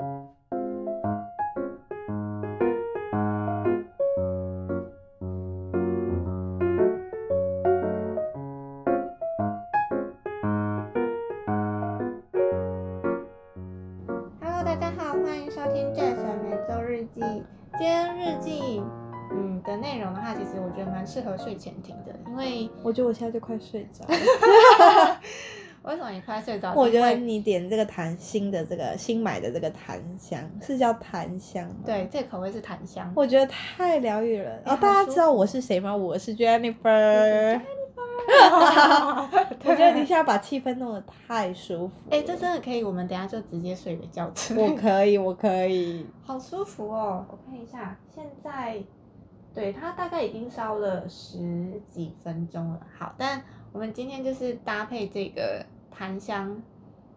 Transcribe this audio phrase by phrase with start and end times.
[0.00, 0.32] Hello，
[14.64, 17.20] 大家好，欢迎收听 Jazz 的每周日记。
[17.20, 18.82] 今天日记，
[19.34, 24.14] 嗯的内容的话，其实我觉得蛮适合睡前听的，因为我觉得我现在就快睡着了。
[25.82, 26.74] 为什么你快睡着？
[26.74, 31.76] 我觉得你点这个檀新的这个新买的这个檀香是叫檀香吗？
[31.86, 33.10] 对，这个口味是檀香。
[33.16, 34.56] 我觉得太疗愈了。
[34.66, 35.96] 哦，大家知道我是谁吗？
[35.96, 37.60] 我是 Jennifer。
[39.64, 42.16] 我觉得你现在把气氛弄得太舒服了。
[42.16, 44.74] 哎、这真的可以，我们等下就直接睡个觉我。
[44.76, 46.06] 可以，我可以。
[46.22, 47.24] 好舒服哦！
[47.30, 48.80] 我看一下，现在
[49.54, 52.80] 对它大概已经烧了十几分钟了。
[52.96, 53.42] 好，但
[53.72, 56.62] 我们今天就是搭配这个檀香，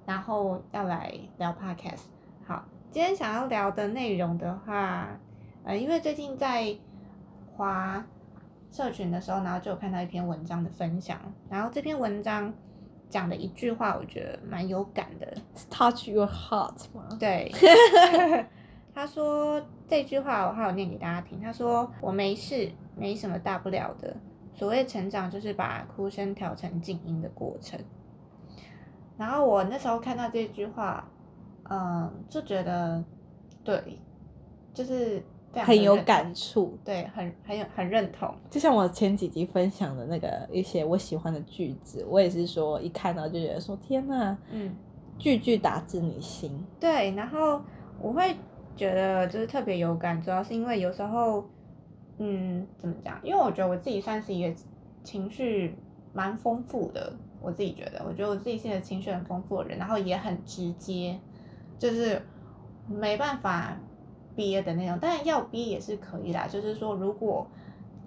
[0.05, 2.03] 然后要来聊 podcast。
[2.45, 5.19] 好，今天想要聊的内容的话，
[5.63, 6.75] 呃，因为最近在
[7.55, 8.03] 华
[8.71, 11.17] 社群的时候，然后就有看到一篇文章的分享，
[11.49, 12.53] 然后这篇文章
[13.09, 15.33] 讲的一句话，我觉得蛮有感的。
[15.69, 17.07] Touch your heart 吗？
[17.19, 17.51] 对，
[18.93, 21.39] 他说这句话，我还有念给大家听。
[21.39, 24.15] 他说：“我没事，没什么大不了的。
[24.55, 27.79] 所谓成长，就是把哭声调成静音的过程。”
[29.17, 31.07] 然后我那时候看到这句话，
[31.69, 33.03] 嗯，就觉得
[33.63, 33.99] 对，
[34.73, 35.21] 就是
[35.53, 36.77] 很有，感触。
[36.83, 38.33] 对，很很有很认同。
[38.49, 44.75] 就像我前几集分享的那个一些我喜欢的句子，我也是说一看到就觉得说天呐，嗯，
[45.19, 46.65] 句句打自你心。
[46.79, 47.61] 对，然后
[48.01, 48.35] 我会
[48.75, 51.45] 觉得就是特别有感，主要是因为有时候，
[52.17, 53.19] 嗯，怎么讲？
[53.23, 54.53] 因为我觉得我自己算是一个
[55.03, 55.75] 情绪
[56.13, 61.19] 蛮丰富的，我自己觉得，我觉得我自己是一个情绪很丰富的人，然后也很直接，
[61.79, 62.21] 就是
[62.87, 63.77] 没办法
[64.35, 66.47] 憋的那种，但要憋也是可以啦。
[66.47, 67.47] 就是说，如果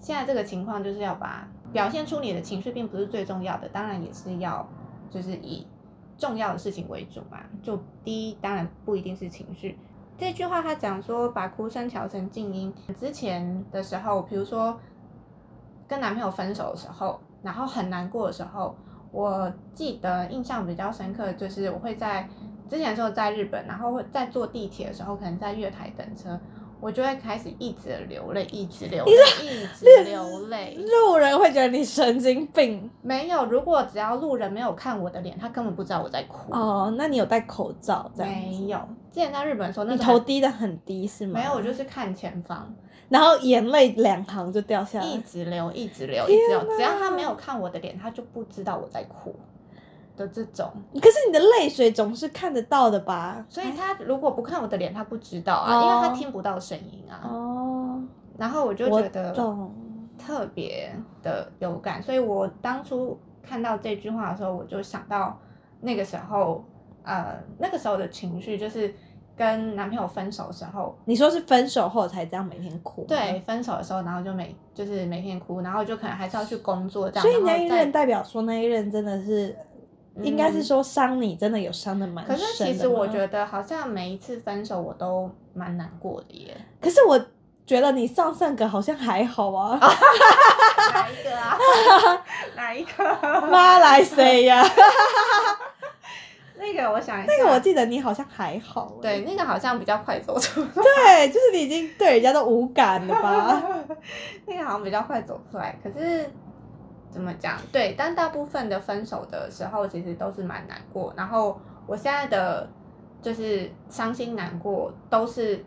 [0.01, 4.67] 现在这个情况就是要把表现出你的情绪，并不是最重要的，当然也是要
[5.11, 5.67] 就是以
[6.17, 7.41] 重要的事情为主嘛。
[7.63, 9.79] 就第一，当然不一定是情绪。
[10.19, 12.73] 这句话他讲说，把哭声调成静音。
[12.99, 14.79] 之前的时候，比如说
[15.87, 18.77] 跟男朋友分手的时候，然后很难过的时候，
[19.13, 22.29] 我记得印象比较深刻，就是我会在
[22.69, 26.39] 之前的时候在日本，然后会在坐地铁的时候，可能在月台等车，
[26.81, 29.13] 我就会开始一直流泪，一直流泪，
[29.47, 30.77] 一直 流泪。
[30.77, 36.53] 路人会觉得你神经病没有，如果只要路人没有看我的脸，他根本不知道我在哭。
[36.53, 36.93] 哦。
[36.99, 38.11] 那你有戴口罩？
[38.17, 38.79] 没有，
[39.13, 41.39] 之前在日本的时候，那你头低的很低是吗？
[41.39, 42.75] 没有，我就是看前方，
[43.09, 45.19] 然后眼泪两行就掉下来一。
[45.21, 46.77] 直流，一直流，一直流。
[46.77, 49.35] 只要他没有看我的脸，他就不知道我在哭
[50.17, 50.71] 的这种。
[50.95, 53.45] 可是你的泪水总是看得到的吧？
[53.49, 57.21] 所以他如果不看我的脸，他不知道啊，因为他哦听不到声音啊。
[57.25, 58.03] 哦，
[58.37, 59.35] 然后我就觉得。
[60.19, 60.91] 特别
[61.23, 65.39] 的有感，所以我当初看到这句话的时候，我就想到
[65.79, 66.65] 那个时候，
[67.05, 68.95] 呃，那个时候的情绪就是
[69.37, 73.05] 跟男朋友分手的时候，你说是分手后才这样每天哭？
[73.07, 73.43] 对，。
[73.47, 79.55] 分手的时候，然后就每就是每天哭，然后就可能还是要去工作这样，所以那一任代表说那一任真的是，
[80.23, 86.57] 应该是嗯说伤你真的有伤的蛮深可是其实我吗觉得好像每一次分手我都蛮难过的耶。
[86.81, 87.21] 可是我
[87.67, 89.79] 觉得你上上个好像还好啊。
[90.93, 91.59] 哪一个啊？
[92.57, 93.41] 哪一个？
[93.51, 94.65] 妈来谁呀？
[96.59, 99.03] 那个我想一下，那个我记得你好像还好欸。
[99.03, 103.63] 对，那个好像比较快走出来，对，就是你已经对人家都无感了吧？
[104.47, 105.79] 那个好像比较快走出来。
[105.83, 106.29] 可是
[107.11, 107.59] 怎么讲？
[107.71, 111.13] 对，但大部分的分手的时候，其实都是蛮难过。
[111.17, 112.69] 然后我现在的
[113.23, 115.65] 就是伤心难过，都是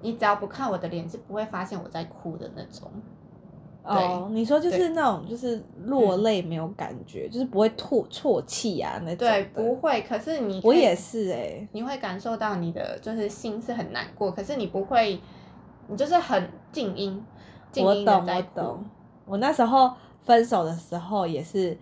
[0.00, 2.90] 你只要不看我的脸，是不会发现我在哭的那种。
[3.84, 9.18] 哦，你说就是那种就是落泪没有感觉，就是不会吐啜泣啊那种。
[9.18, 10.02] 对，不会。
[10.02, 15.20] 可是你可我也是哎、你会感受到你的就是心是很难过，可是你不会，
[15.88, 17.20] 你就是很静音，
[17.70, 18.26] 静我懂。
[18.26, 18.84] 我懂。
[19.24, 19.92] 我那时候
[20.22, 21.76] 分手的时候也是，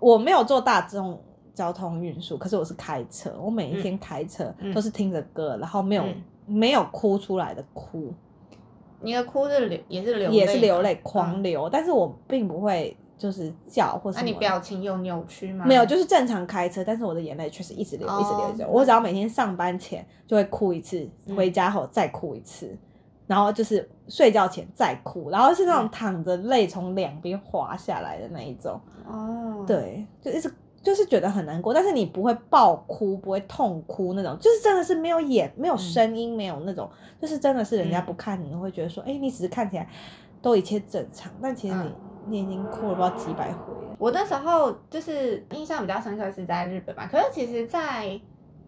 [0.00, 1.18] 我没有坐大众
[1.54, 8.12] 交通运输，可是我是开车，我每一天开车嗯都是听着歌，然后没有、嗯没有哭出来的哭，
[9.02, 11.42] 你的哭是流，也是流，也是流泪狂嗯。
[11.42, 14.30] 流，但是我并不会就是叫或那、什么。
[14.30, 15.64] 你表情有扭曲吗？
[15.66, 18.66] 没有，就是正常开车，但是我的眼泪确实一直流，一直流，一直流。
[18.66, 22.76] 哦我只要每天上班前就会哭一次，嗯回家后再哭一次，
[23.26, 28.80] 然后就是睡觉前再哭，然后是那种嗯躺着泪从两边滑下来的那一种。
[29.06, 30.52] 哦，，对，就一直
[30.82, 36.90] 就是觉得很难过，但是你不会爆哭，不会痛哭那种，就是真的是没有眼、没有声音、没有那种，
[37.20, 39.88] 就是真的是人家不看你，你会觉得说，哎、你只是看起来
[40.40, 41.96] 都一切正常，但其实你、嗯。
[42.22, 43.96] 你已经哭了不知道几百回了。
[43.98, 48.20] 我那时候就是印象比较深刻是在日本嘛，可是其实，在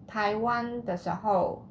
[0.07, 1.63] 台湾的时候，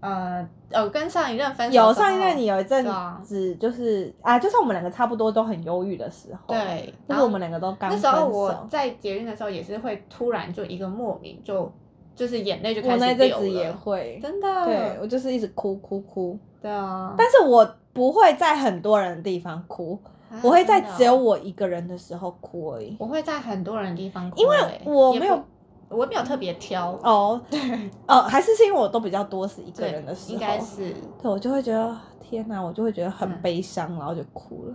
[0.00, 2.86] 呃，有，跟上一任分手有上一任你有一阵
[3.22, 11.70] 子就是啊，就算我们两个差不多都很忧郁的时候，，对，就是我们两个都刚那时候我在捷运的时候也是会突然就一个莫名就
[12.14, 19.98] 就是眼泪就开始我那阵子也了，会，真的，对我就是一直哭哭哭，对啊，但是我不会在很多人的地方哭，
[20.30, 22.96] 啊我会在只有我一个人的时候哭而已。
[23.00, 25.42] 我会在很多人的地方哭欸，因为我没有不，
[25.88, 27.58] 我没有特别挑，哦， 对，
[28.06, 33.42] 哦，还是是因为我都比较多是一个人的时候，应该是，对我就会觉得天哪，我就会觉得很嗯。
[33.42, 34.74] 悲伤，然后就哭了。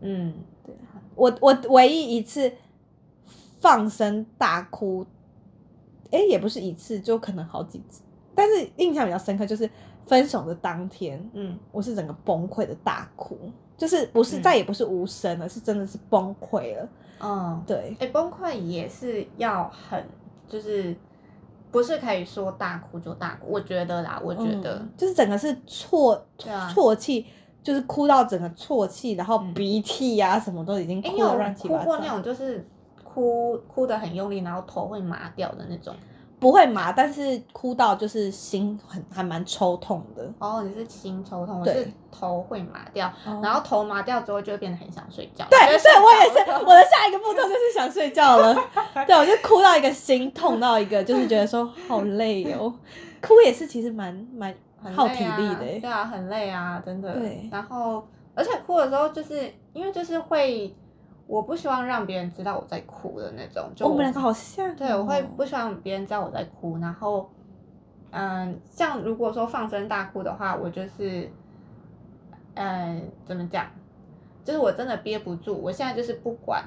[0.00, 0.34] 嗯，
[0.64, 0.74] 对。
[1.14, 2.52] 我我唯一一次
[3.60, 5.06] 放声大哭，
[6.10, 8.02] 哎，也不是一次，就可能好几次，
[8.34, 9.70] 但是印象比较深刻就是
[10.06, 13.38] 分手的当天，嗯，我是整个崩溃的大哭，
[13.76, 14.42] 就是不是、嗯。
[14.42, 16.88] 再也不是无声了，是真的是崩溃了。
[17.20, 20.04] 嗯，对，哎、崩溃也是要很，
[20.48, 20.94] 就是
[21.70, 27.26] 不是可以说大哭就大哭，我觉得啦，我觉得，嗯就是整个是啜啜泣，
[27.62, 32.08] 就是哭到整个啜泣，然后嗯鼻涕呀、什么都已经哎、哭乱七八糟哭过那。
[32.08, 32.66] 种就是
[33.02, 35.94] 哭哭的很用力，然后头会麻掉的那种？
[36.38, 40.28] 不会麻，但是哭到就是心很还蛮抽痛的。
[40.40, 45.46] 哦，你是心抽痛，我对是头会麻掉，然然后头麻掉之后就会变得很想睡觉。
[45.48, 46.82] 对对，你就会睡我也是，我的
[47.92, 48.54] 睡觉了。
[49.06, 52.72] 对，我就哭到一个心痛到一个，就是觉得说好累哦。
[53.20, 54.52] 哭也是其实蛮蛮
[54.94, 57.12] 耗体力的欸对啊，很累啊，真的。
[57.14, 58.04] 对然后，
[58.34, 60.74] 而且哭的时候，就是因为就是会，
[61.26, 63.70] 我不希望让别人知道我在哭的那种。
[63.76, 64.74] 就我们两个好像哦。
[64.76, 66.78] 对，我会不希望别人知道我在哭。
[66.78, 67.30] 然后，
[68.10, 71.30] 嗯，像如果说放声大哭的话，我就是，
[72.54, 73.66] 嗯，怎么讲？
[74.44, 76.64] 就是我真的憋不住，我现在就是不管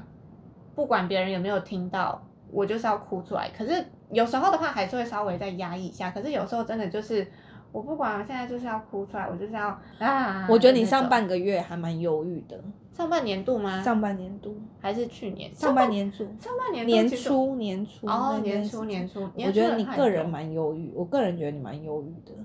[0.75, 3.49] 不管别人有没有听到，我就是要哭出来。
[3.57, 6.11] 可是有时候的话，还是会稍微再压抑一下。
[6.11, 7.25] 可是有时候真的就是，
[7.71, 10.45] 我不管，我现在就是要哭出来，我就是要啊。
[10.49, 12.59] 我觉得你上半个月还蛮忧郁的，
[12.93, 13.81] 上半年度吗？
[13.81, 15.53] 上半年度，还是去年？
[15.53, 22.35] 上半年度，上半年度年初年初哦，年初年初，我觉得你个人蛮忧郁，我个人觉得你蛮忧郁的。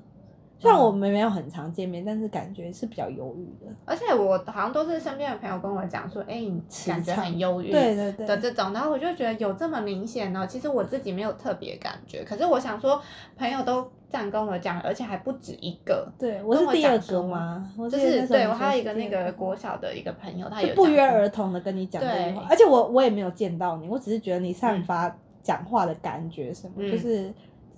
[0.61, 3.73] 虽然嗯我们没有很常见面，但是感觉是比较忧郁的。
[3.87, 10.47] 而且我好像都是身边的朋友跟我讲说，哎、你磁感觉很忧郁，对对对的这种，然后我就觉得有这么明显呢。
[10.47, 13.01] 其实我自己没有特别感觉，可是我想说，
[13.39, 17.73] 朋友都这样跟我讲，而且还不止一个，对，我是第二个吗？
[17.79, 27.33] 我就是对我还有一个那个国小的一个朋友，他也不约而同的跟你讲这句对话，而且我我也没有见到你，我只是觉得你散嗯发讲话的感觉什么，嗯就是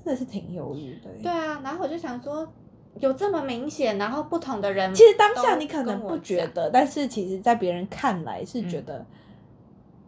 [0.05, 1.09] 真的是挺忧郁的。
[1.23, 2.47] 对啊，然后我就想说，
[3.01, 9.07] 有这么明显，然后不同的人，其实当下你可能不觉，得，但是其实在别人看来是觉嗯得，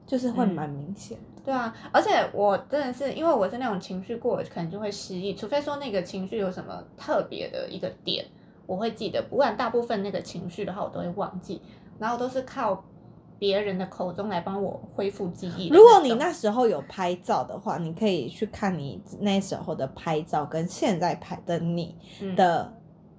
[0.06, 1.42] 就是会嗯蛮明显的。
[1.44, 8.25] 对啊，而且我真的是因为我是那种情绪过了可能就会失忆，除非说那个情绪有什么特别的一个点，
[8.66, 11.60] 我会记得，不然大部分那个情绪的话我都会忘记，
[11.98, 12.84] 然后都是靠
[13.44, 15.69] 别人的口中来帮我恢复记忆。
[15.69, 22.73] 如果你那时候有拍照的话，你可以去看你那时候的拍照跟现在拍的你嗯的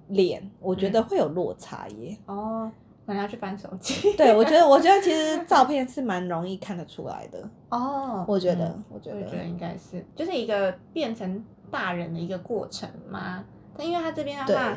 [0.08, 2.18] 脸，我觉得会有落差耶。
[2.26, 2.68] 哦，
[3.06, 4.16] 可能要去翻手机。
[4.16, 7.48] 对，我觉得，我觉得其实 照片是蛮容易看得出来的。
[7.68, 13.44] 哦，我觉得嗯我觉得我觉得应该是，就是一个变成大人的一个过程嘛。
[13.78, 14.76] 但因为他这边的，话，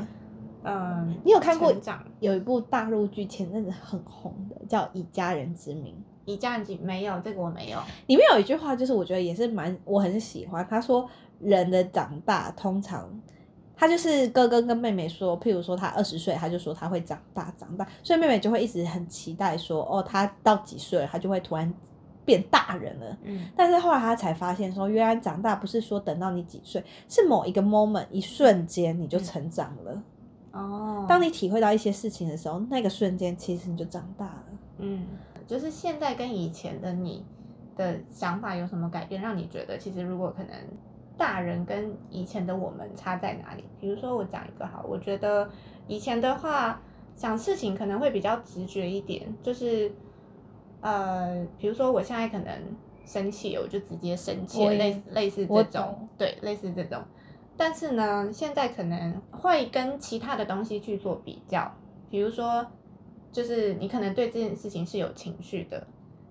[0.63, 1.73] 嗯，你有看过
[2.19, 5.93] 有一部大陆剧，前阵子很红的，叫《以家人之名》。
[6.25, 10.65] 以家人计没有这个我没有，里面有一句话，就是我觉得也是蛮我很喜欢。
[10.69, 13.09] 他说，人的长大通常，
[13.75, 21.73] 他就是哥哥跟妹妹说，譬如说他二十岁，他就说他会长大长大，所以妹妹就会一直很期待说，哦，他到几岁了，他就会突然
[22.25, 23.17] 变大人了。
[23.23, 30.03] 嗯但是后来他才发现说，原来长大不是说等到你几岁，是某一个 moment 一瞬间你就成长了。
[30.51, 34.45] 哦，当你体会到一些事情的时候，那个瞬间其实你就长大了。
[34.79, 35.05] 嗯，
[35.47, 37.23] 就是现在跟以前的你
[37.75, 40.53] 的想法有什么改变，让你觉得其实如果可能
[41.17, 43.63] 大人跟以前的我们差在哪里？
[43.79, 45.49] 比如说我讲一个哈，我觉得
[45.87, 46.81] 以前的话
[47.15, 49.91] 想事情可能会比较直觉一点，就是
[50.81, 52.57] 呃，比如说我现在可能
[53.05, 57.03] 生气，我就直接生气类类似这种，对，类似这种。
[57.59, 61.69] 但是呢，现在可能会跟其他的东西去做比较，
[62.09, 62.65] 比如说，
[63.33, 65.85] 就是你可能对这件事情是有情绪的，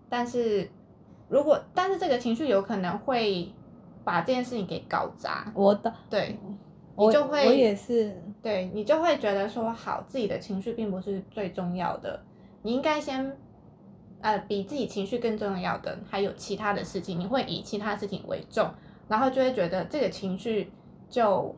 [0.09, 0.71] 但是
[1.29, 3.53] 如果但是这个情绪有可能会
[4.05, 6.39] 把这件事情给搞砸，我的对
[6.95, 12.25] 我你就会我也是，对你就会觉得说，好，自己的情绪并不是最重要的，
[12.63, 13.37] 你应该先，
[14.23, 18.71] 呃，比自己情绪更重要的还有其他的事情，你会以其他事情为重，
[19.09, 20.73] 然后就会觉得这个情绪
[21.11, 21.55] 就，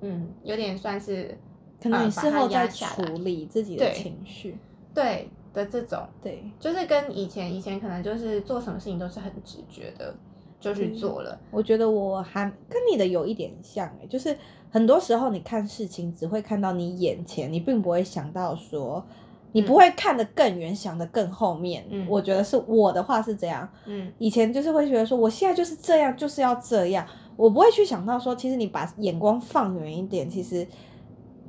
[0.00, 1.36] 嗯，有点算是
[1.82, 4.56] 可能事后再处理自己的情绪，
[4.94, 10.14] 对的这种，对，就是跟以前以前可能就是做什么事情都是很直觉的
[10.60, 14.36] 就去做了，我觉得我还跟你的有一点像诶，就是
[14.70, 19.04] 很多时候你看事情只会看到你眼前，你并不会想到说，
[19.52, 21.84] 你不嗯会看得更远，想得更后面。
[21.90, 22.06] 嗯。
[22.08, 24.10] 我觉得是我的话是这样，嗯。
[24.18, 30.66] 以前就是会觉得说，我现在就是这样，就是要这样，我不会去想到说，其实你把眼光放远一点，其实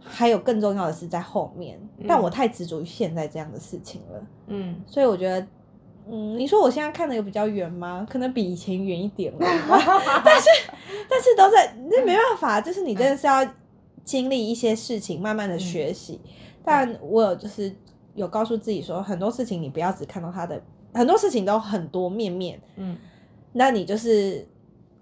[0.02, 1.80] 还有更重要的事在后面。
[2.08, 4.22] 但嗯我太执着于现在这样的事情了。
[4.48, 5.48] 嗯，所以我觉得，
[6.10, 8.06] 嗯，你说我现在看的有比较远吗？
[8.10, 9.40] 可能比以前远一点了，
[10.26, 10.50] 但是
[11.10, 13.46] 但是都在，那没办法，就是你真的是要
[14.04, 16.20] 经历一些事情，慢慢的学习。
[16.66, 17.74] 但我有就是
[18.14, 20.62] 有告诉自己说，很多事情你不要只看到它的，
[20.94, 22.98] 很多事情都很多面面，嗯
[23.54, 24.46] 那你就是。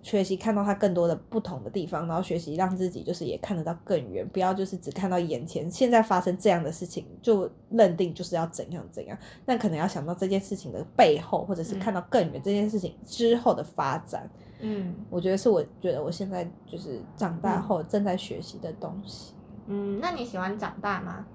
[0.06, 14.30] 学习看到它更多的不同的地方，然后学习让自己就是也看得到更远，不要就是只看到眼前现在发生这样的事情就认定就是要怎样怎样，那可能要想到这件事情的背后，或者是嗯看到更远这件事情之后的发展。
[14.60, 19.34] 嗯我觉得是我觉得我现在就是长大嗯后正在学习的东西。
[19.66, 21.26] 嗯，那你喜欢长大吗？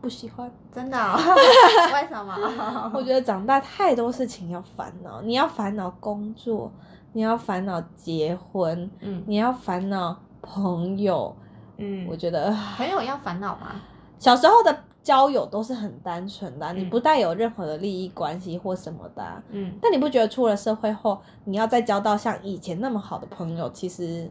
[0.00, 1.16] 不喜欢，真的哦、
[1.94, 2.90] 为什么？
[2.96, 6.72] 我觉得长大太多事情要烦恼，你要烦恼工作，
[7.12, 11.34] 你要烦恼结婚，嗯你要烦恼朋友。
[11.78, 13.80] 嗯，我觉得朋友要烦恼吗？
[14.18, 24.30] 小时候的交友都是很单纯的啊、你嗯不带有任何的利益关系或什么的啊、嗯但你不觉得出了社会后，你要再交到像以前那么好的朋友，其实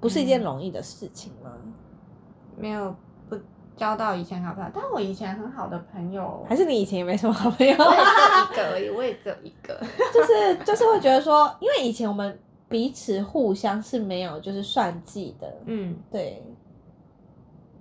[0.00, 1.52] 不是一件嗯容易的事情吗？
[2.56, 2.96] 没有不
[3.76, 7.74] 交到以前好朋友，但我以前很好的朋友，还是你以前也没什么好朋友？
[7.78, 9.78] 我也只有一个而已，我也只有一个。
[10.12, 12.38] 就是就是会觉得说，因为以前我们
[12.68, 16.42] 彼此互相是没有就是算计的，嗯，对。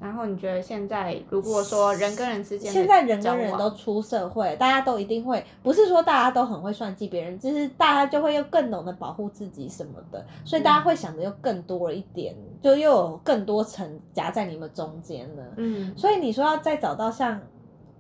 [0.02, 15.44] 然后你觉得现在如果说人跟人之间现在人跟人都出社会，大家都一定会，不是说大家都很会算计别人，就是大家就会又更懂得保护自己什么的，所以大家会想的又更多了一点，就又有更多层夹在你们中间了。
[15.58, 17.40] 嗯所以你说要再找到像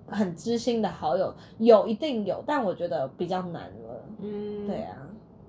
[0.07, 4.03] 很知心的好友，有一定有，但我觉得比较难了。
[4.19, 4.77] 嗯，对。
[4.77, 4.97] 啊，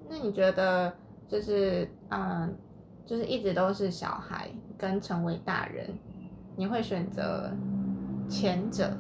[0.09, 0.93] 那你觉得
[1.27, 2.55] 就是嗯，
[3.07, 5.87] 就是一直都是小孩跟成为大人，
[6.57, 7.51] 你会选择
[8.29, 8.91] 前者，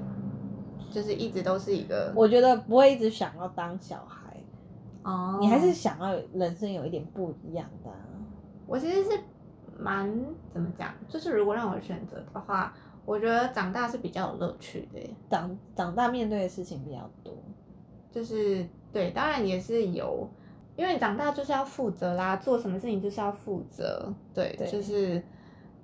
[0.90, 4.36] 就是一直都是一个我觉得不会一直想要当小孩，
[5.02, 7.96] 哦，你还是想要人生有一点不一样的啊、
[8.66, 9.10] 我其实是
[9.78, 10.08] 蛮
[10.52, 17.34] 怎么讲，就是如果让我选择的话，我觉得长大是比较有乐趣的耶，长长大面对的事情比较多。
[18.10, 20.28] 就是对，当然也是有，
[20.76, 25.22] 因为你长大就是要负责啦，做什么事情就是要负责，对，对就是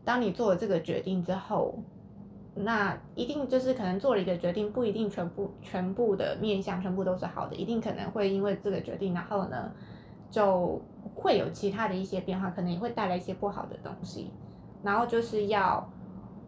[0.09, 1.79] 当你做了这个决定之后，
[2.55, 9.71] 那一定就是可能做了一个决定，不一定全部全部的面向全部都是好的，一定可能会因为这个决定，然后呢
[10.31, 10.81] 就
[11.15, 14.31] 会有其他的一些变化，可能也会带来一些不好的东西，
[14.83, 15.87] 然后就是要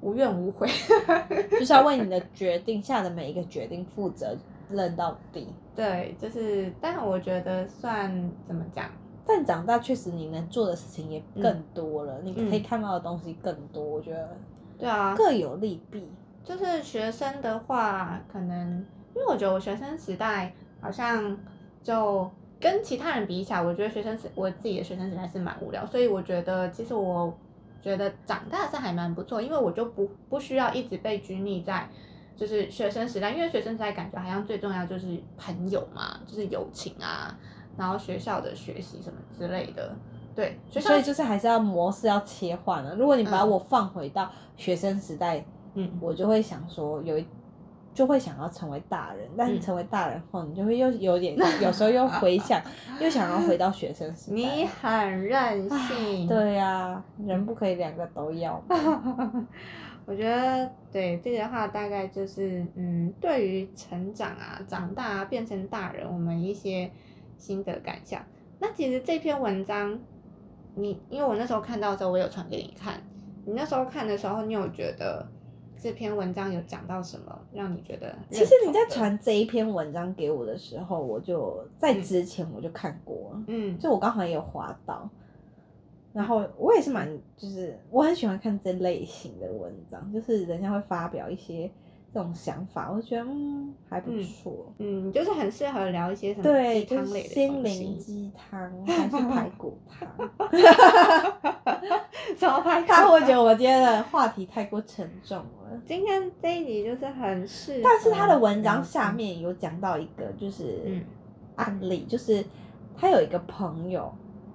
[0.01, 0.67] 无怨无悔。
[1.53, 4.35] 就是要为你的决定下的每一个决定负责
[4.71, 5.47] 任到底。
[5.77, 8.11] 对，就是，但我觉得算
[8.47, 8.87] 怎么讲，
[9.33, 12.63] 但长大确实你能做的事情也更多了，你可以嗯。
[12.63, 14.29] 看到的东西更多，我觉得
[14.77, 16.05] 对啊，各有利弊。
[16.43, 18.85] 就是学生的话，可能
[19.15, 21.39] 因为我觉得我学生时代好像
[21.85, 27.33] 就跟其他人比起来，我觉得学生时我自己的学生时代是蛮无聊，所以我觉得其实我
[27.81, 31.89] 觉得长大是还蛮不错，因为我就不不需要一直被拘泥在
[32.37, 37.39] 就是学生时代，因为学生时代感觉好像最重要就是朋友嘛，就是友情啊，
[37.77, 39.95] 然后学校的学习什么之类的。
[40.35, 42.95] 对，学校所以就是还是要模式要切换啊。
[42.97, 47.27] 如果你把嗯我放回到学生时代，嗯我就会想说有一。
[47.93, 52.63] 就会想要成为大人，但是嗯成为大人后，你就会又有点， 有时候又回想，
[53.01, 54.37] 又想要回到学生时代。
[54.37, 59.49] 你很任性，对呀、人不可以两个都要嘛。
[60.07, 66.89] 我觉得对这个的话，大概就是嗯，对于成长啊、长大啊、变成大人，我们一些
[67.41, 68.25] 心得感想。
[68.61, 69.99] 那其实这篇文章，
[70.77, 73.03] 你因为我那时候看到的时候，我有传给你看。
[73.47, 75.27] 你那时候看的时候，你有觉得
[75.81, 78.15] 这篇文章有讲到什么让你觉得？
[78.31, 85.09] 其实你在，传这一篇文章给我的时候，我就在嗯之前我就看过，嗯就我刚好也有滑到，
[86.13, 91.71] 然后我也是蛮，就是我很喜欢看这类型的文章，就是人家会发表一些
[92.13, 94.73] 这种想法，我就觉得嗯还不嗯错。
[94.79, 97.95] 嗯，就是很适合聊一些什么对，鸡就是汤类的东心灵西。
[98.01, 100.09] 鸡汤还是排骨汤？
[102.37, 105.81] 什么拍他会觉得我今天的话题太过沉重了。
[105.87, 111.05] 今天这一集就是很适合，但是他的文章下面有讲到一个就是嗯
[111.57, 112.45] 案例，就是
[112.97, 114.13] 他有一个朋友，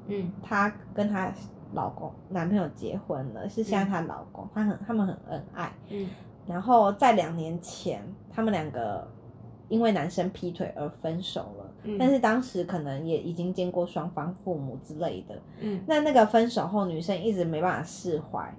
[0.08, 1.32] 嗯她跟她
[1.74, 5.72] 老公男朋友结婚了，是现在她老公，他很他们很恩爱。
[5.90, 6.08] 嗯
[6.48, 9.08] 然后在两年前，他们两个
[9.68, 15.36] 因为男生劈腿而分手了，嗯，但是当时可能也已经见过双方父母之类的。
[15.60, 18.54] 嗯那那个分手后，女生一直没办法释怀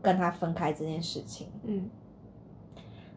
[0.00, 1.90] 跟他分开这件事情，嗯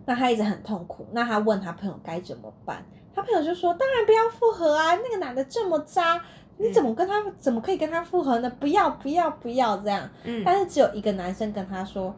[0.06, 1.06] 那她一直很痛苦。
[1.12, 6.24] 那她问她朋友该怎么办，她朋友就说：“当然不要复合啊，那个男的这么渣，
[6.58, 8.50] 你怎么跟他、怎么可以跟他复合呢？
[8.58, 12.16] 不要不要不要这样。”嗯，但是只有一个男生跟她说：“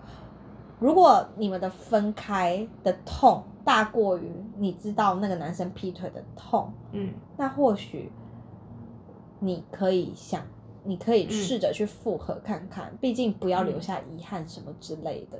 [0.79, 7.13] 如果你们的分开的痛大过于你知道那个男生劈腿的痛，嗯。
[7.37, 8.11] 那或许
[9.39, 10.41] 你可以想，
[10.83, 15.37] 你可以嗯试着去复合看看，毕竟不要留下遗憾什么之类的。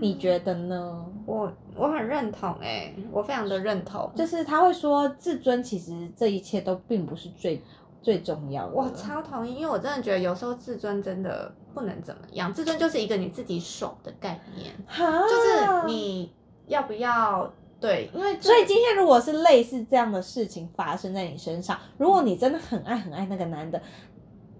[0.00, 1.06] 你觉得呢？
[1.24, 7.62] 我我很认同哎、我非常的认同，就是他会说，自尊其实这一切都并不是最
[8.04, 8.72] 最重要的。
[8.74, 16.32] 我超同意，因为我真的觉得有时候自尊真的不能怎么样，自尊就是一个你自己爽的概念，哈，就是你
[16.66, 23.80] 要不要对，因为所以今天如果是类似这样的事情发生在你身上，如果你真的很爱很爱那个男的，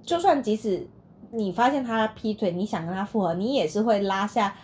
[0.02, 0.88] 就算即使
[1.30, 4.56] 你发现他劈腿，你想跟他复合，你也是会拉下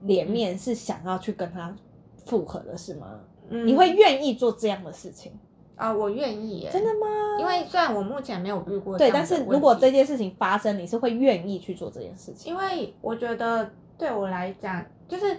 [0.00, 1.74] 脸面，是想要去跟他
[2.26, 3.20] 复合的，是吗？
[3.48, 5.32] 嗯你会愿意做这样的事情？
[5.82, 7.06] 啊，我愿意耶，真的吗？
[7.40, 12.52] 因为虽然我目前没有遇过对，但是如果这件事情发生，你是会愿意去做这件事情？
[12.52, 15.36] 因为我觉得对我来讲，就是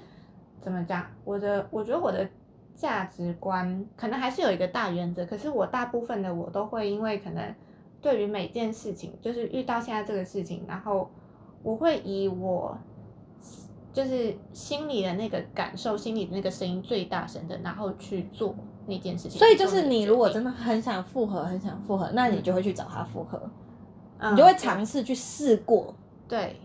[0.62, 2.28] 怎么讲，我的我觉得我的
[2.76, 7.56] 价值观可能还是有一个大原则，可是我大部分的我都会因为可能
[8.02, 11.10] 对于每件事情，就是遇到现在这个事情，然后
[11.62, 12.78] 我会以我
[13.94, 18.54] 就是心里的那个感受，心里的那个声音最大声的，然后去做
[18.86, 19.40] 那件事情。
[19.40, 23.42] 所以就是你如果真的，很想复合，很想复合，那你就会去找他复合，
[24.20, 25.94] 嗯你就会尝试去试过。
[26.28, 26.60] 对，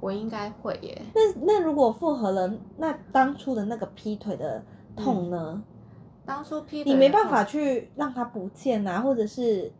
[0.00, 1.02] 我应该会耶。
[1.14, 4.62] 那那如果复合了，那当初的那个劈腿的
[4.96, 5.62] 痛呢？
[6.24, 9.72] 当初劈腿你没办法去让他不见啊，或者是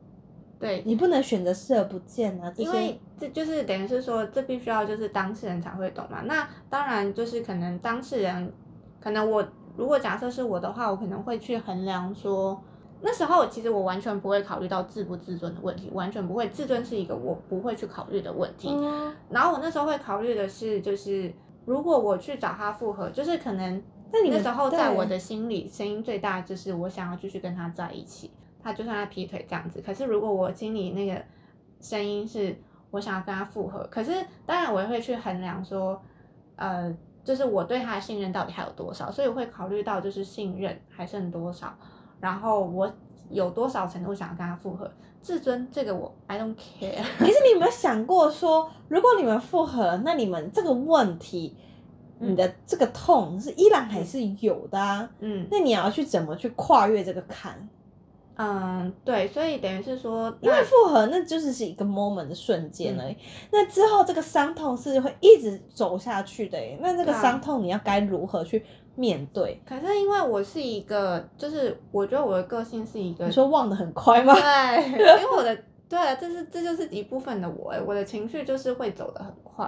[0.58, 2.52] 对你不能选择视而不见啊。
[2.56, 6.22] 因为这就是等于是说，这必须要就是当事人才会懂嘛。
[6.22, 8.52] 那当然就是可能当事人，
[9.00, 12.62] 可能我如果假设是我的话，我可能会去衡量说，
[13.00, 18.68] 那时候其实我完全不会考虑到自不自尊的问题，完全不会，自尊是一个我不会去考虑的问题。
[18.70, 21.32] 嗯，然后我那时候会考虑的是，就是
[21.64, 28.30] 如果我去找他复合，就是可能那你那时候在我的心里声音最大，就是我想要继续跟他在一起。
[28.62, 31.22] 他就算他劈腿这样子，可是如果我心里那个
[31.80, 32.54] 声音是
[32.90, 34.12] 我想要跟他复合，可是
[34.44, 36.02] 当然我也会去衡量说，
[36.56, 41.74] 呃，就是我对他的信任到底还有多少，所以我会考虑到就是信任还剩多少，
[42.20, 42.92] 然后我
[43.28, 44.90] 有多少程度想要跟他复合。
[45.20, 47.02] 自尊这个我 I don't care。
[47.18, 51.56] 可是你有没有想过说，如果你们复合，那你们这个问题，
[52.18, 55.10] 嗯你的这个痛是依然还是有的啊？
[55.18, 57.68] 嗯那你要去怎么去跨越这个坎？
[58.42, 63.16] 嗯，对，所以等于是说，因为复合那就是是一个 moment 的瞬间嗯而已，
[63.52, 66.78] 那之后这个伤痛是会一直走下去的耶。
[66.80, 69.60] 那这个伤痛你要该如何去面对？
[69.66, 74.32] 可是因为我是一个，就是我觉得我的个性是一个你说忘得很快吗？
[74.32, 75.54] 对，因为我的
[75.86, 79.66] 对啊，这是这就是一部分的我欸，我的情绪就是会走得很快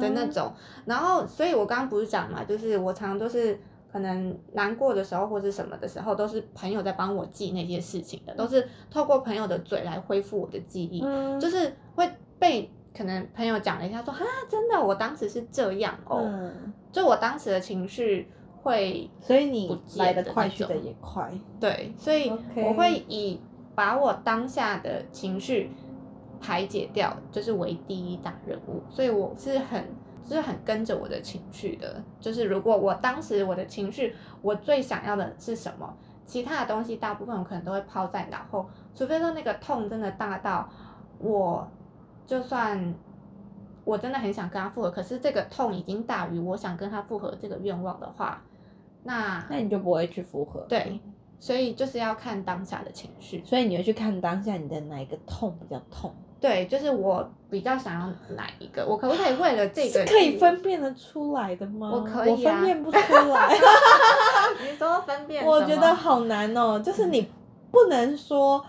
[0.00, 0.52] 的那嗯种。
[0.84, 3.60] 然后，所以我刚刚不是讲嘛，就是我常常都是
[3.92, 18.28] 可能难过的时候或者什么的时候，都是朋友在帮我记那些事情的，都是透过朋友的嘴来恢复我的记忆，嗯，就是会被可能朋友讲了一下说，哈，真的，我当时是这样哦，嗯，就我当时的情绪
[18.62, 21.30] 会所以你来的快去的也快。
[21.58, 23.40] 对，所以我会以
[23.74, 25.70] 把我当下的情绪
[26.40, 28.82] 排解掉，就是为第一大任务。
[28.90, 29.88] 所以我是很，就
[30.28, 32.02] 是很跟着我的情绪的。
[32.20, 40.68] 就是如果我当时我的情绪，我最想要的是什么，其他的东西大部分我可能都会抛在脑后，除非说那个痛真的大到
[41.18, 41.68] 我
[42.26, 42.94] 就算
[43.84, 48.42] 我真的很想跟他复合，可是这个痛已经大于我想跟他复合这个愿望的话，
[49.02, 50.64] 那那你就不会去复合。
[50.68, 51.00] 对，
[51.40, 53.42] 所以就是要看当下的情绪。
[53.44, 61.90] 所以你会去看当下你的哪一个痛比较痛，对，就是我比较想要哪一个，我可不可以为了这个是可以分辨的出来的吗？
[61.92, 63.58] 我可以啊分辨不出来。
[64.62, 65.44] 你说分辨？
[65.44, 67.28] 我觉得好难哦，就是你
[67.70, 68.64] 不能说，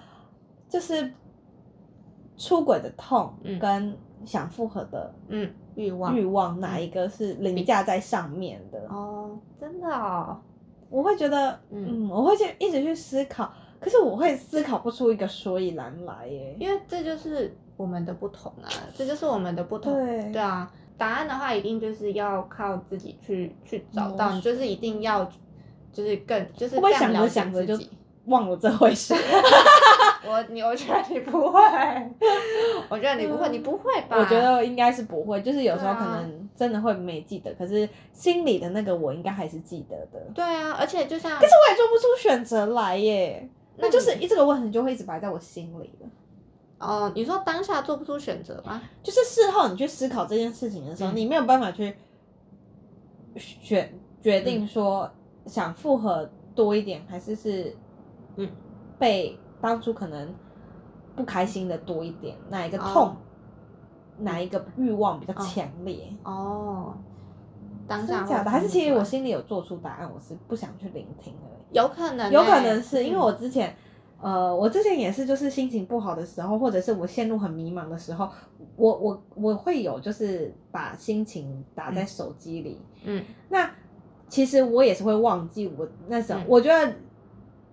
[0.69, 1.13] 就是
[2.37, 8.79] 出轨的痛嗯跟想复合的嗯欲望欲望哪一个是凌驾在上面的？
[8.89, 10.39] 哦，真的哦，
[10.91, 16.55] 我会觉得，嗯嗯，我会去一直去思考，可是我会思考不出一个所以然来耶。
[16.59, 19.93] 因为这就是我们的不同啊，这就是我们的不同。
[19.93, 25.23] 对对啊，答案的话一定就是要靠自己去去找到，你就是一定要
[25.93, 27.89] 就是更就是会不会想着解想着就己
[28.25, 29.15] 忘了这回事？
[30.23, 31.59] 我你我觉得你不会，
[32.89, 34.17] 我觉得你不会，你不会吧？
[34.17, 40.19] 我觉得应该是不会，就是有时候可能真的会没记得，可是心里的那个我应该还是记得的。
[40.33, 46.09] 对啊，而且就像可是我也做不出选择来耶，那那就是一这个问题就会一直摆在我心里了。
[46.77, 48.81] 哦，你说当下做不出选择吗？
[49.03, 51.95] 就是事后你去思考这件事情的时候，嗯你没有办法去
[53.35, 55.09] 选决定说
[55.45, 57.75] 想复合多一点，还是是
[58.35, 58.49] 嗯
[58.99, 60.33] 被当初可能
[61.15, 63.17] 不开心的多一点，哪一个痛，哦
[64.19, 66.13] 哪一个欲望比较哦强烈？
[66.23, 66.93] 哦，
[67.87, 68.51] 当真下的假的？
[68.51, 71.75] 还是其实我心心里有做出答案，我是不想去聆听而已。
[71.75, 73.75] 有可能欸、有可能是因为嗯我之前，
[74.19, 78.29] 呃，我之前也是，就是心情不好的时候，或者是我陷入很迷茫的时候，
[78.75, 82.79] 我我我会有就是把心情打在手机里。
[83.03, 83.71] 嗯那
[84.27, 86.93] 其实我也是会忘记我那时候，嗯我觉得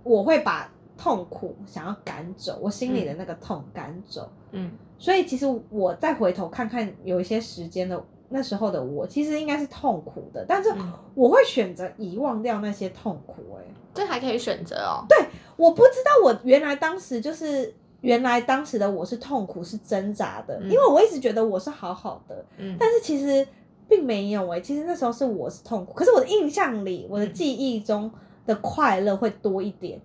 [0.03, 4.29] 我会把痛苦想要赶走，我心里的那个痛赶走。
[4.51, 13.65] 嗯所以其实我再回头看看，有一些时间的那时候的我，其实应该是痛苦的，但是嗯我会选择遗忘掉那些痛苦、欸。
[13.95, 15.07] 这还可以选择哦。
[15.09, 15.17] 对
[15.57, 23.47] 我不知道我原来当时就是原来当时的我是痛苦是挣扎的，嗯因为我一直觉得我是好好的，嗯但是其实
[23.89, 28.11] 并没有哎、其实那时候是我是痛苦，可是我的印象里，我的嗯记忆中
[28.45, 30.01] 的快乐会多一点，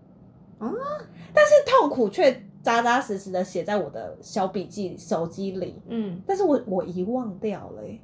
[0.60, 0.72] 啊？
[1.34, 6.22] 但是痛苦却扎扎实实的写在我的小笔记手机里，嗯。
[6.26, 8.02] 但是我我遗忘掉了、欸，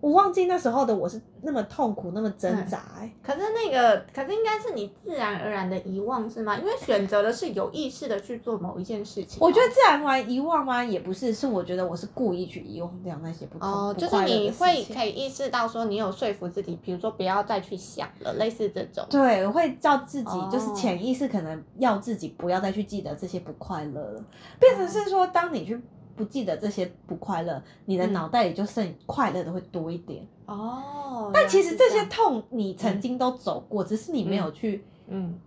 [0.00, 6.56] 我忘记那时候的我是那么痛苦，那么挣扎、欸，可是那个，可是应该是你自然而然的遗忘是吗？
[6.58, 9.46] 因为选择的是有意识的去做某一件事情哦。
[9.46, 10.84] 我觉得自然而然遗忘吗？
[10.84, 13.58] 也不是，是我觉得我是故意去遗忘掉那些不
[13.94, 19.04] 就是你会可以意识到说，你有说服自己，比如说不要再去想了，类似这种。
[19.08, 24.24] 对，我会叫自己，就是哦潜意识可能要自己不要再去记得这些不快乐了，
[24.60, 25.80] 变成是说，当你去
[26.16, 30.26] 不记得这些不快乐，你的嗯脑袋里就剩快乐的会多一点。
[30.46, 35.38] 哦，但其实这些痛你曾经都走过，只是你没有去，嗯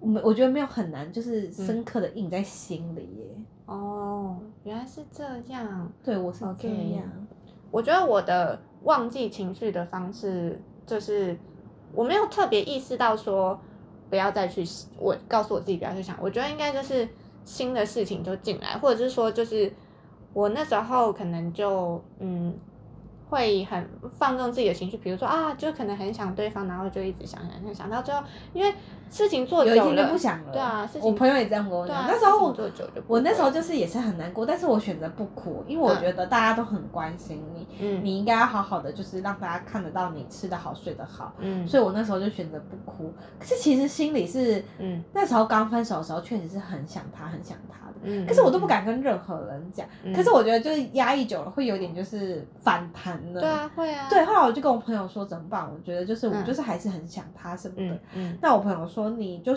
[0.00, 3.26] 我们我觉得没有很难，就是深刻的印在心里耶。
[3.66, 5.92] 哦，原来是这样。
[6.02, 7.04] 对我是这 OK 样。
[7.70, 11.38] 我觉得我的忘记情绪的方式，就是
[11.92, 13.60] 我没有特别意识到说
[14.08, 14.64] 不要再去，
[14.98, 16.16] 我告诉我自己不要去想。
[16.20, 17.06] 我觉得应该就是
[17.50, 19.72] 新的事情就进来，或者是说就是
[20.32, 22.54] 我那时候可能就嗯
[23.30, 23.88] 会很
[24.18, 28.20] 放纵自己的情绪，比如说啊，就可能很想对方，然后就一直想想想想到最后，
[28.52, 28.74] 因为
[29.08, 30.52] 事情做久有一天了，就不想了。
[30.52, 32.04] 对啊，事情我朋友也这样跟我讲。
[32.08, 41.32] 那时候我做久就不我那时候就是也是很难过，但是我选择不哭，因为我嗯觉得大家都很关心你，嗯你应该要好好的，就是让大家看得到你吃得好、睡得好。
[41.38, 47.94] 嗯所以我那时候就选择不哭，可是其实心里是，嗯那时候刚分手的时候，确实是很想他，很想他的。
[48.02, 53.40] 嗯，可是我都不敢跟任何人讲，嗯可是我觉得就是压抑久了会有点就是反弹的。
[53.40, 55.68] 对啊，会啊，对，后来我就跟我朋友说怎么办？
[55.72, 57.94] 我觉得就是我嗯就是还是很想他什么的。
[57.94, 59.52] 嗯嗯那我朋友说，你就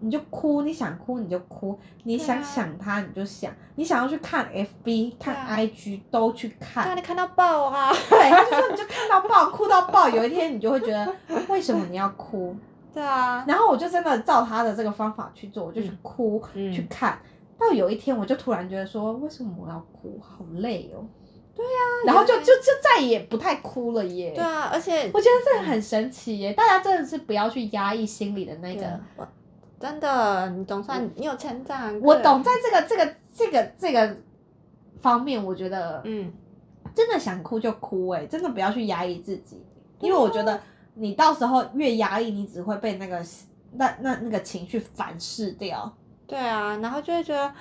[0.00, 6.86] 你就哭，你想哭你就哭，你想想他你就想，你想要去看 FB 看啊 IG 都去看。
[6.88, 7.90] 那，你看到爆啊！
[8.10, 11.10] 对，他就说你就看到爆， 哭到爆，有一天你就会觉得
[11.48, 12.54] 为什么你要哭？
[12.92, 17.18] 对啊，然后我就真的照他的这个方法去做，我就去哭、嗯去看。
[17.56, 20.20] 到有一天，我就突然觉得说，为什么我要哭？
[20.20, 21.06] 好累哦。
[21.56, 24.32] 对啊，然后就就就再也不太哭了耶。
[24.34, 29.00] 对啊，而且我觉得这个很神奇耶，大家真的是不要去压抑心里的那个。
[29.16, 29.26] 我
[29.78, 34.16] 真的，你总算你有成长，我懂，在这个这个这个这个
[35.00, 36.32] 方面，我觉得嗯，
[36.94, 40.58] 真的想哭就哭，哎，真的不要去压抑自己，啊因为我觉得
[40.94, 43.22] 你到时候越压抑，你只会被那个
[43.72, 45.94] 那那那个情绪反噬掉。
[46.26, 47.52] 对啊，然后就会觉得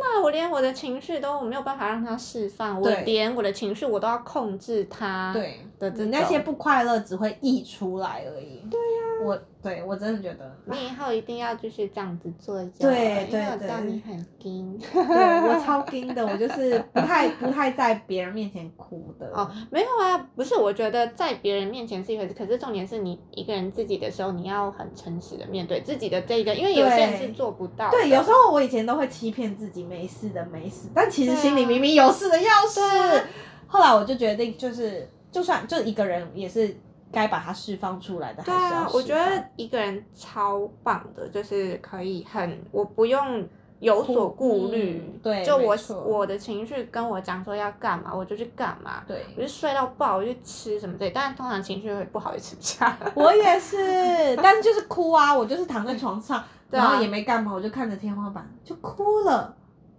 [0.00, 5.32] 那我连我的情绪都没有办法让它释放，我连我的情绪我都要控制它。
[5.32, 8.60] 对的你那些不快乐只会溢出来而已。
[9.24, 14.78] 我对我真的觉得，你以后一定要继续这样子做就对因为对我知道对你很硬。
[14.78, 19.26] 对我超 惊的，我就是不太不太在别人面前哭的。
[19.34, 27.92] 哦，没有啊，不是，我觉得在别人面前是一回事，可是重点是你一个人自己的时候，你要很诚实的面对自己的这个，因为有些人对是做不到的。
[27.92, 32.80] 对，有时候我以前都会欺骗自己没事的没事，但其实心里明明有事的要死。
[32.80, 33.24] 对啊
[33.70, 36.74] 后来我就决定，就是就算就一个人也是
[37.12, 43.46] 该把它释放出来的，对还是要释，啊我觉得一个人超棒的，就是可以很，我不用
[43.80, 49.04] 有所顾虑，嗯对就我我的情绪跟我讲说要干嘛，我就去干嘛。
[49.06, 49.24] 对。
[49.36, 52.98] 我就睡到爆，我就吃什么对，但是通常情绪会不好，也吃不下。
[53.14, 55.32] 我也是，但是就是哭啊！
[55.32, 59.54] 我就是躺在床上， 然后也没干嘛，我就看着天花板就哭了，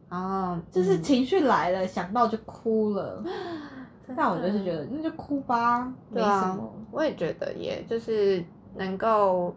[0.09, 3.23] 哦，嗯就是情绪来了，想到就哭了。
[4.09, 8.43] 真但我就是觉得那就哭吧，没什对啊么。，我也觉得耶，就是
[8.75, 9.55] 能够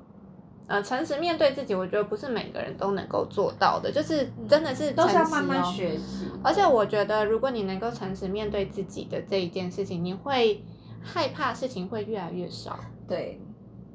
[0.66, 6.26] 呃诚实面对自己，我觉得不是每个人都能够做到的，就是真的是嗯都是要慢慢哦学习。
[6.44, 10.62] 而且我觉得，如果你能够诚实面对自己的这一件事情，你会
[11.00, 12.78] 害怕事情会越来越少。
[13.08, 13.40] 对，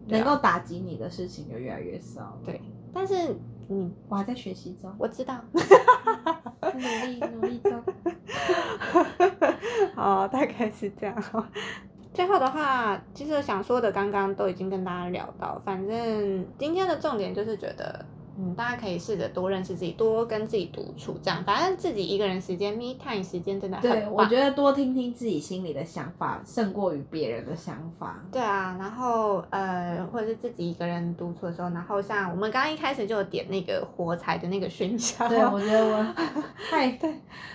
[0.07, 2.35] 对啊能够打击你的事情就越来越少。
[2.43, 2.59] 对，
[2.91, 3.35] 但是
[3.69, 7.83] 你我还在学习中，我知道，努力努力中。
[9.95, 11.15] 好，大概是这样。
[12.13, 18.05] 最后的话，其实想说的刚刚都已经跟大家聊到，反正今天的重点就是觉得，
[18.39, 28.23] 嗯，大家可以试着多认识自己，多跟自己独处，这样，反正自己一个人时间，me time 时间真的很对，我觉得多听听自己心里的想法，胜过于别人的想法。
[28.31, 36.13] 对啊，然后呃，或者是自己一个人独处的时候，然后像我们刚刚一开始就有点那个火柴的那个熏香，对，我觉得我
[36.69, 36.91] 太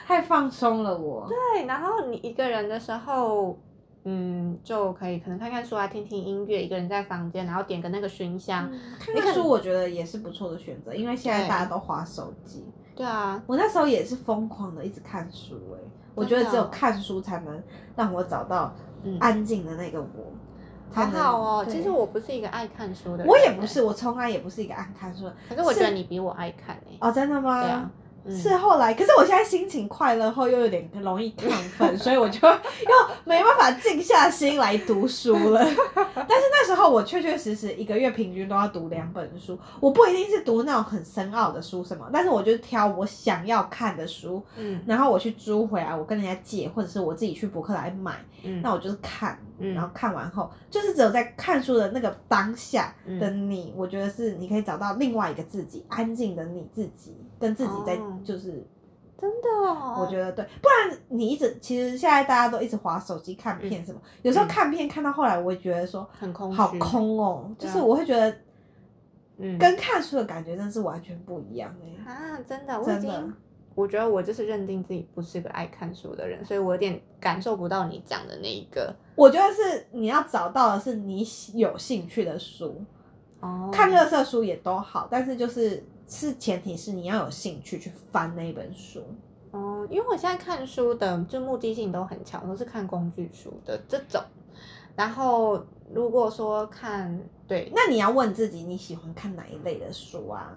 [0.07, 1.29] 太放松了我。
[1.29, 3.57] 对，然后你一个人的时候，
[4.05, 12.65] 嗯，就可以可能看看书啊，听听音乐，一个人在房间，然后点个那个熏香，看看书，我觉得也是不错的选择，因为现在大家都划手机。
[12.95, 15.79] 对啊，我那时候也是疯狂的一直看书、欸，
[16.15, 17.62] 我觉得只有看书才能
[17.97, 20.33] 让我找到嗯，安静的那个我。
[20.93, 21.67] 才好好哦。
[21.67, 25.35] 其实我不是一个爱看书的人，我也不是，，我从来也不是一个爱看书的。
[25.49, 27.62] 可是我觉得你比我爱看诶、哦，真的吗？
[27.62, 27.91] 对啊，嗯
[28.31, 32.91] 是后来，可是我现在心情快乐后又有点容易亢奋，所以我就又
[33.25, 35.61] 没办法静下心来读书了。
[35.65, 44.81] 但是那时候我确确实实一个月平均都要读两本书，我不一定是读那种很深奥的书什么，但是我就挑我想要看的书，嗯。
[44.87, 49.75] 然后我去租回来，我跟人家借，或者是我自己去博客来买，嗯，那我就是看，嗯。
[49.75, 53.51] 然后看完后，就是只有在看书的那个当下的嗯。
[53.51, 58.19] 你，我觉得是你可以找到另外一个自己，安静的你自己，跟自己在哦。
[58.25, 58.65] 就是。
[59.19, 64.49] 真的哦，我觉得对，不然你一直其实现在大家都一直划手机看片什么，有时候嗯。
[64.49, 68.37] 看片看到后来，我会觉得说很空，好空哦，就是我会觉得
[69.37, 71.73] 嗯，跟看书的感觉真的是完全不一样
[72.05, 73.35] 哎、啊，真的，我已真的经，
[73.77, 78.93] 我觉得我就是认定自己不是个爱看书的人，所以我有点感受不到你讲的那一个。
[79.15, 81.25] 我觉得是你要找到的是你
[81.55, 82.83] 有兴趣的书，
[83.39, 89.03] 哦，看乐色书也都好，但是就是是前提是你要有兴趣去翻那一本书。
[89.51, 94.22] 哦，因为我现在看书的就目的性都很强，都是看工具书的这种。
[94.94, 100.57] 然后如果说看对那你要问自己你喜欢看哪一类的书啊？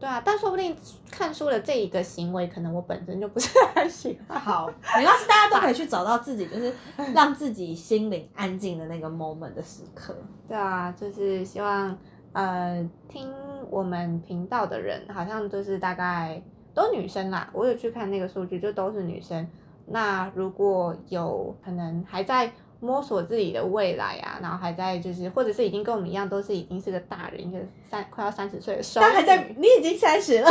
[0.00, 0.76] 对啊，但说不定
[1.10, 4.38] 看书的这一个行为，可能我本身就不是很喜欢。
[4.38, 6.72] 好，没关系，大家都 可以去找到自己，就是
[7.12, 10.16] 让自己心灵安静的那个 moment 的时刻。
[10.46, 11.98] 对啊，就是希望
[12.32, 13.28] 呃听
[13.70, 16.42] 我们频道的人，好像就是大概
[16.74, 17.48] 都女生啦。
[17.52, 19.48] 我有去看那个数据，就都是女生。
[19.86, 27.58] 那如果有可能还在摸索自己的未来啊，然后还在就是，或者是已经跟我们一样，都是已经是个大人，一个
[27.90, 30.48] 三快要三十岁的熟但还在，你已经三十了，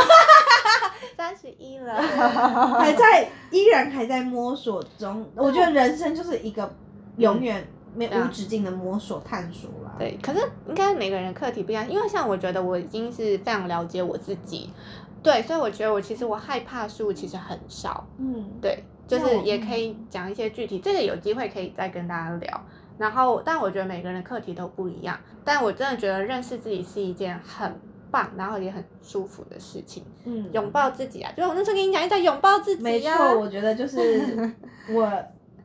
[1.15, 1.95] 三十一了，
[2.79, 5.25] 还在依然还在摸索中。
[5.35, 6.69] 我觉得人生就是一个
[7.17, 9.86] 永远没无止境的摸索探索啦。
[9.97, 14.69] 对，可是应该每个人课题不一样，因为像我觉得我已经是非常了解我自己，
[15.23, 19.95] 对，所以我觉得我其实我害怕数其实很少，嗯，对，就是也可以。
[20.09, 22.61] 讲一些具体，这个有机会可以再跟大家聊。
[22.97, 27.79] 然后，但我觉得每个人的课题都不一样，但我真的觉得认识自己是一件很
[28.09, 30.03] 棒，然后也很舒服的事情。
[30.25, 30.71] 嗯，拥。
[30.71, 34.55] 抱自己啊，就是我那时候跟你讲，一直在拥抱自己没、错，我觉得就是
[34.89, 35.11] 我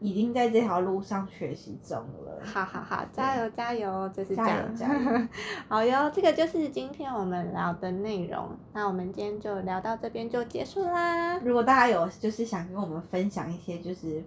[0.02, 2.40] 已经在这条路上学习中了。
[2.44, 4.76] 好好好，加油加油，就是这加油样。
[4.76, 5.28] 加油
[5.68, 8.50] 好哟，这个就是今天我们聊的内容。
[8.72, 11.38] 那我们今天就聊到这边就结束啦。
[11.38, 14.22] 如果大家有就是想跟我们分享一些就是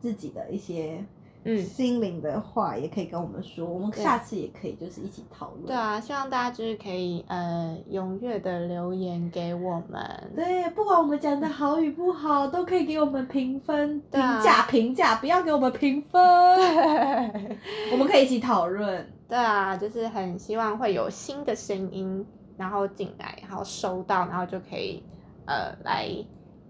[0.00, 1.04] 自己的一些
[1.50, 5.66] 嗯心灵的话，也可以跟我们说，我们下次也可以就是一起讨论。
[5.66, 10.30] 对啊，希望大家就是可以呃踊跃的留言给我们。
[10.36, 16.20] 对，不管我们讲的好与不好，都可以给我们评分、对啊评价、评价，不要给我们评分，
[17.92, 19.10] 我们可以一起讨论。
[19.28, 25.02] 对啊，就是很希望会有新的声音，然后进来，然后收到，然后就可以
[25.46, 26.08] 呃来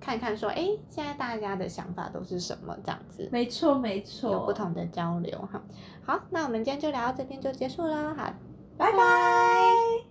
[0.00, 5.62] 看看说，哎，现在大家的想法都是什么这样子，没错，没错，有不同的交流哈。
[6.02, 8.32] 好，那我们今天就聊到这边就结束了，好，
[8.76, 10.07] 拜拜。